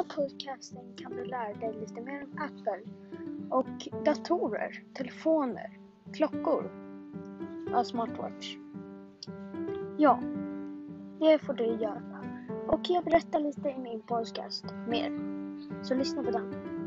[0.00, 2.80] här podcasten kan du lära dig lite mer om Apple
[3.50, 5.78] och datorer, telefoner,
[6.12, 6.70] klockor,
[7.74, 8.56] och smartwatch.
[9.98, 10.20] Ja,
[11.20, 12.24] det får du göra.
[12.68, 15.12] Och jag berättar lite i min podcast mer.
[15.82, 16.79] Så lyssna på den.